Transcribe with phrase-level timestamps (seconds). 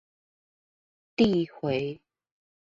[1.15, 2.01] 遞迴